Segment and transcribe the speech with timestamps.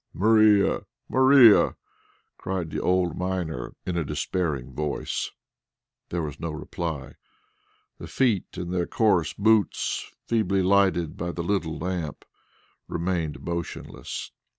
[0.13, 0.81] "Maria!
[1.07, 1.75] Maria!"
[2.39, 5.29] cried the old miner in a despairing voice.
[6.09, 7.17] There was no reply.
[7.99, 12.25] The feet in their coarse boots, feebly lighted by the little lamp,
[12.87, 14.31] remained motionless.